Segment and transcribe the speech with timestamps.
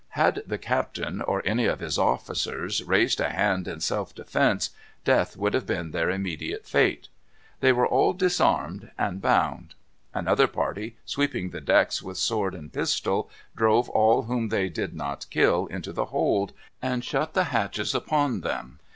[0.15, 4.71] Had the captain or any of his officers raised a hand in self defence,
[5.05, 7.09] death would have been their immediate fate.
[7.59, 9.75] They were all disarmed and bound.
[10.11, 15.27] Another party, sweeping the decks with sword and pistol, drove all whom they did not
[15.29, 18.79] kill into the hold, and shut the hatches upon them.